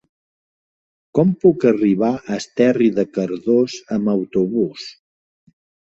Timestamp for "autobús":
4.19-4.89